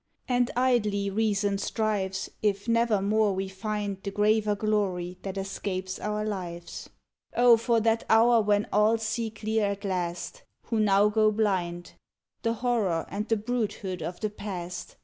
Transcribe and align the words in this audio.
And 0.27 0.49
idly 0.55 1.11
Reason 1.11 1.59
strives, 1.59 2.27
If 2.41 2.67
nevermore 2.67 3.33
we 3.35 3.47
find 3.47 4.01
The 4.01 4.09
graver 4.09 4.55
glory 4.55 5.19
that 5.21 5.37
escapes 5.37 5.99
our 5.99 6.25
lives. 6.25 6.89
Oh! 7.37 7.55
for 7.55 7.79
that 7.81 8.03
hour 8.09 8.41
when 8.41 8.65
all 8.73 8.97
see 8.97 9.29
clear 9.29 9.67
at 9.67 9.85
last, 9.85 10.41
97 10.41 10.41
ODE 10.41 10.41
ON 10.41 10.41
THE 10.41 10.51
OPENING 10.51 10.63
OF 10.63 10.69
Who 10.69 10.79
now 10.79 11.09
go 11.09 11.31
blind, 11.31 11.93
The 12.41 12.53
horror 12.65 13.05
and 13.09 13.27
the 13.27 13.37
brutehood 13.37 14.01
of 14.01 14.19
the 14.21 14.31
Past! 14.31 14.95